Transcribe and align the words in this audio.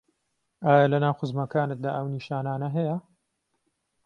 ئایا 0.65 0.85
لەناو 0.91 1.17
خزمەکانتدا 1.19 1.89
ئەو 1.95 2.07
نیشانانه 2.15 2.67
هەیە 2.75 2.97